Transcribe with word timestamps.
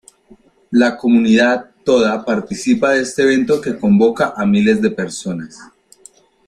La 0.71 0.97
comunidad 0.97 1.75
toda 1.85 2.25
participa 2.25 2.93
de 2.93 3.03
este 3.03 3.21
evento 3.21 3.61
que 3.61 3.77
convoca 3.77 4.33
a 4.35 4.47
miles 4.47 4.81
de 4.81 4.89
personas. 4.89 5.59